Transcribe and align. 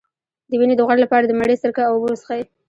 د 0.49 0.51
وینې 0.59 0.75
د 0.77 0.81
غوړ 0.87 0.97
لپاره 1.03 1.25
د 1.27 1.31
مڼې 1.39 1.55
سرکه 1.61 1.81
او 1.85 1.93
اوبه 1.95 2.07
وڅښئ 2.11 2.41